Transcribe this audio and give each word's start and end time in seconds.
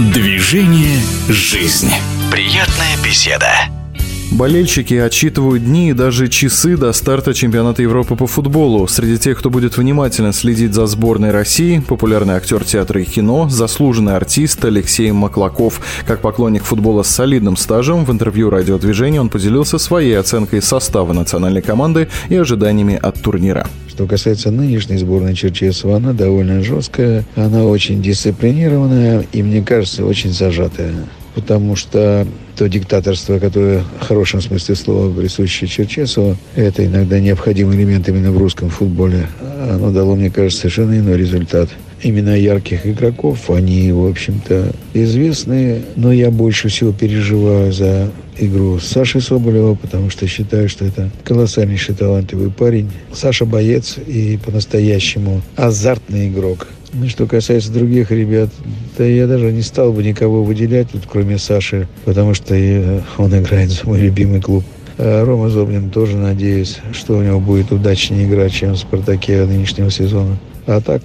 Движение 0.00 0.98
«Жизнь». 1.28 1.92
Приятная 2.32 2.96
беседа. 3.04 3.52
Болельщики 4.32 4.94
отчитывают 4.94 5.64
дни 5.64 5.90
и 5.90 5.92
даже 5.92 6.28
часы 6.28 6.76
до 6.76 6.92
старта 6.92 7.34
чемпионата 7.34 7.82
Европы 7.82 8.14
по 8.14 8.28
футболу. 8.28 8.86
Среди 8.86 9.18
тех, 9.18 9.36
кто 9.36 9.50
будет 9.50 9.76
внимательно 9.76 10.32
следить 10.32 10.72
за 10.72 10.86
сборной 10.86 11.32
России, 11.32 11.80
популярный 11.80 12.34
актер 12.34 12.64
театра 12.64 13.02
и 13.02 13.04
кино, 13.04 13.48
заслуженный 13.48 14.14
артист 14.14 14.64
Алексей 14.64 15.10
Маклаков. 15.10 15.80
Как 16.06 16.20
поклонник 16.20 16.62
футбола 16.62 17.02
с 17.02 17.08
солидным 17.08 17.56
стажем, 17.56 18.04
в 18.04 18.12
интервью 18.12 18.50
радиодвижения 18.50 19.20
он 19.20 19.30
поделился 19.30 19.78
своей 19.78 20.16
оценкой 20.16 20.62
состава 20.62 21.12
национальной 21.12 21.62
команды 21.62 22.08
и 22.28 22.36
ожиданиями 22.36 22.98
от 23.02 23.20
турнира. 23.20 23.66
Что 23.88 24.06
касается 24.06 24.52
нынешней 24.52 24.98
сборной 24.98 25.34
Черчесова, 25.34 25.96
она 25.96 26.12
довольно 26.12 26.62
жесткая, 26.62 27.24
она 27.34 27.64
очень 27.64 28.00
дисциплинированная 28.00 29.26
и, 29.32 29.42
мне 29.42 29.60
кажется, 29.60 30.06
очень 30.06 30.32
зажатая 30.32 30.94
потому 31.34 31.76
что 31.76 32.26
то 32.60 32.68
диктаторство, 32.68 33.38
которое 33.38 33.82
в 34.00 34.06
хорошем 34.06 34.42
смысле 34.42 34.74
слова 34.74 35.10
присуще 35.10 35.66
Черчесову, 35.66 36.36
это 36.54 36.84
иногда 36.84 37.18
необходимый 37.18 37.74
элемент 37.74 38.06
именно 38.06 38.30
в 38.32 38.36
русском 38.36 38.68
футболе. 38.68 39.28
Оно 39.70 39.90
дало, 39.90 40.14
мне 40.14 40.28
кажется, 40.28 40.60
совершенно 40.60 40.98
иной 40.98 41.16
результат. 41.16 41.70
Именно 42.02 42.38
ярких 42.38 42.86
игроков, 42.86 43.48
они, 43.48 43.90
в 43.92 44.04
общем-то, 44.06 44.72
известны, 44.92 45.80
но 45.96 46.12
я 46.12 46.30
больше 46.30 46.68
всего 46.68 46.92
переживаю 46.92 47.72
за 47.72 48.10
игру 48.38 48.78
Саши 48.78 49.22
Соболева, 49.22 49.74
потому 49.74 50.10
что 50.10 50.26
считаю, 50.26 50.68
что 50.68 50.84
это 50.84 51.08
колоссальнейший 51.24 51.94
талантливый 51.94 52.50
парень. 52.50 52.90
Саша 53.10 53.46
боец 53.46 53.96
и 54.06 54.38
по-настоящему 54.44 55.40
азартный 55.56 56.28
игрок. 56.28 56.66
Ну, 56.92 57.08
что 57.08 57.26
касается 57.26 57.70
других 57.70 58.10
ребят, 58.10 58.50
да 58.98 59.04
я 59.04 59.28
даже 59.28 59.52
не 59.52 59.62
стал 59.62 59.92
бы 59.92 60.02
никого 60.02 60.42
выделять, 60.42 60.90
тут, 60.90 61.02
кроме 61.08 61.38
Саши, 61.38 61.86
потому 62.04 62.34
что 62.34 62.49
он 62.50 63.38
играет 63.38 63.70
за 63.70 63.86
мой 63.86 64.00
любимый 64.00 64.40
клуб. 64.40 64.64
А 64.98 65.24
Рома 65.24 65.48
Зобнин 65.48 65.90
тоже 65.90 66.16
надеюсь, 66.16 66.78
что 66.92 67.16
у 67.16 67.22
него 67.22 67.40
будет 67.40 67.72
удачнее 67.72 68.26
игра, 68.26 68.48
чем 68.48 68.74
в 68.74 68.78
«Спартаке» 68.78 69.44
нынешнего 69.46 69.90
сезона. 69.90 70.36
А 70.66 70.80
так, 70.80 71.02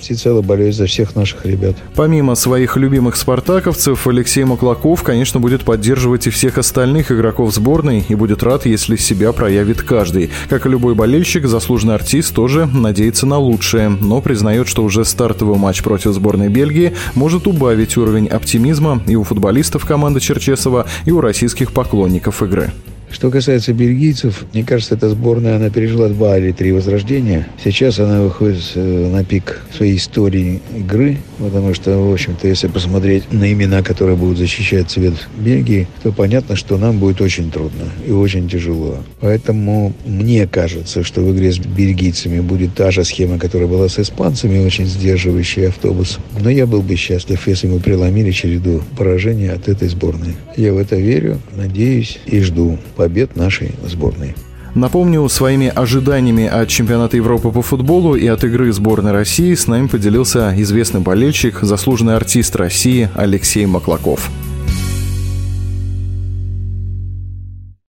всецело 0.00 0.42
болею 0.42 0.72
за 0.72 0.86
всех 0.86 1.14
наших 1.16 1.44
ребят. 1.46 1.76
Помимо 1.94 2.34
своих 2.34 2.76
любимых 2.76 3.16
спартаковцев, 3.16 4.06
Алексей 4.06 4.44
Маклаков, 4.44 5.02
конечно, 5.02 5.40
будет 5.40 5.62
поддерживать 5.62 6.26
и 6.26 6.30
всех 6.30 6.58
остальных 6.58 7.12
игроков 7.12 7.54
сборной 7.54 8.04
и 8.08 8.14
будет 8.14 8.42
рад, 8.42 8.66
если 8.66 8.96
себя 8.96 9.32
проявит 9.32 9.82
каждый. 9.82 10.30
Как 10.48 10.66
и 10.66 10.68
любой 10.68 10.94
болельщик, 10.94 11.46
заслуженный 11.46 11.94
артист 11.94 12.34
тоже 12.34 12.66
надеется 12.66 13.26
на 13.26 13.38
лучшее, 13.38 13.88
но 13.88 14.20
признает, 14.20 14.68
что 14.68 14.84
уже 14.84 15.04
стартовый 15.04 15.58
матч 15.58 15.82
против 15.82 16.12
сборной 16.12 16.48
Бельгии 16.48 16.94
может 17.14 17.46
убавить 17.46 17.96
уровень 17.96 18.28
оптимизма 18.28 19.02
и 19.06 19.16
у 19.16 19.24
футболистов 19.24 19.84
команды 19.84 20.20
Черчесова, 20.20 20.86
и 21.04 21.10
у 21.10 21.20
российских 21.20 21.72
поклонников 21.72 22.42
игры. 22.42 22.72
Что 23.10 23.30
касается 23.30 23.72
бельгийцев, 23.72 24.44
мне 24.52 24.62
кажется, 24.62 24.94
эта 24.94 25.08
сборная, 25.08 25.56
она 25.56 25.70
пережила 25.70 26.08
два 26.08 26.38
или 26.38 26.52
три 26.52 26.72
возрождения. 26.72 27.48
Сейчас 27.62 27.98
она 27.98 28.22
выходит 28.22 28.62
э, 28.74 29.10
на 29.10 29.24
пик 29.24 29.62
своей 29.74 29.96
истории 29.96 30.60
игры, 30.76 31.18
потому 31.38 31.74
что, 31.74 31.98
в 31.98 32.12
общем-то, 32.12 32.46
если 32.46 32.68
посмотреть 32.68 33.32
на 33.32 33.50
имена, 33.52 33.82
которые 33.82 34.16
будут 34.16 34.38
защищать 34.38 34.90
цвет 34.90 35.14
Бельгии, 35.36 35.88
то 36.02 36.12
понятно, 36.12 36.56
что 36.56 36.76
нам 36.76 36.98
будет 36.98 37.20
очень 37.20 37.50
трудно 37.50 37.84
и 38.06 38.10
очень 38.10 38.48
тяжело. 38.48 38.98
Поэтому 39.20 39.94
мне 40.04 40.46
кажется, 40.46 41.02
что 41.02 41.22
в 41.22 41.34
игре 41.34 41.52
с 41.52 41.58
бельгийцами 41.58 42.40
будет 42.40 42.74
та 42.74 42.90
же 42.90 43.04
схема, 43.04 43.38
которая 43.38 43.68
была 43.68 43.88
с 43.88 43.98
испанцами, 43.98 44.64
очень 44.64 44.86
сдерживающий 44.86 45.68
автобус. 45.68 46.18
Но 46.40 46.50
я 46.50 46.66
был 46.66 46.82
бы 46.82 46.96
счастлив, 46.96 47.46
если 47.46 47.66
мы 47.66 47.80
преломили 47.80 48.30
череду 48.30 48.82
поражений 48.96 49.50
от 49.50 49.68
этой 49.68 49.88
сборной. 49.88 50.36
Я 50.56 50.72
в 50.72 50.78
это 50.78 50.96
верю, 50.96 51.40
надеюсь 51.56 52.18
и 52.26 52.40
жду 52.40 52.78
побед 52.98 53.36
нашей 53.36 53.70
сборной. 53.86 54.34
Напомню, 54.74 55.26
своими 55.28 55.72
ожиданиями 55.74 56.46
от 56.46 56.68
чемпионата 56.68 57.16
Европы 57.16 57.50
по 57.50 57.62
футболу 57.62 58.16
и 58.16 58.26
от 58.26 58.44
игры 58.44 58.72
сборной 58.72 59.12
России 59.12 59.54
с 59.54 59.66
нами 59.66 59.86
поделился 59.86 60.52
известный 60.62 61.00
болельщик, 61.00 61.60
заслуженный 61.62 62.16
артист 62.16 62.54
России 62.56 63.08
Алексей 63.14 63.66
Маклаков. 63.66 64.30